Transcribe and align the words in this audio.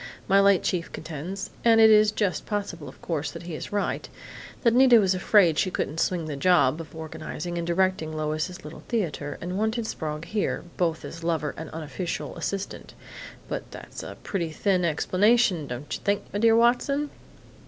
My 0.27 0.39
late 0.41 0.63
chief 0.63 0.91
contends 0.91 1.51
and 1.63 1.79
it 1.79 1.91
is 1.91 2.11
just 2.11 2.47
possible, 2.47 2.89
of 2.89 2.99
course, 3.03 3.29
that 3.29 3.43
he 3.43 3.53
is 3.53 3.71
right 3.71 4.09
that 4.63 4.73
Nita 4.73 4.99
was 4.99 5.13
afraid 5.13 5.59
she 5.59 5.69
couldn't 5.69 5.99
swing 5.99 6.25
the 6.25 6.35
job 6.35 6.81
of 6.81 6.95
organizing 6.95 7.55
and 7.59 7.67
directing 7.67 8.11
Lois' 8.17 8.63
Little 8.63 8.81
Theater, 8.87 9.37
and 9.41 9.59
wanted 9.59 9.85
Sprague 9.85 10.25
here, 10.25 10.63
both 10.75 11.05
as 11.05 11.23
lover 11.23 11.53
and 11.55 11.69
unofficial 11.69 12.35
assistant. 12.35 12.95
But 13.47 13.69
that's 13.69 14.01
a 14.01 14.17
pretty 14.23 14.49
thin 14.49 14.83
explanation, 14.83 15.67
don't 15.67 15.95
you 15.95 16.01
think, 16.01 16.23
'my 16.33 16.39
dear 16.39 16.55
Watson'?... 16.55 17.11